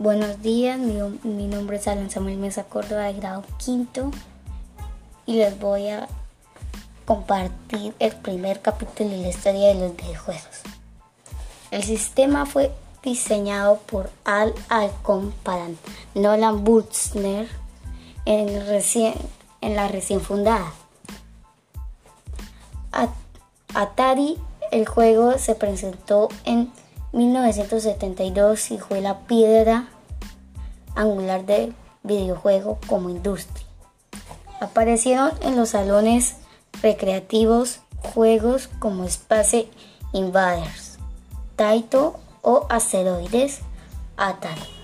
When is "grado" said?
3.12-3.44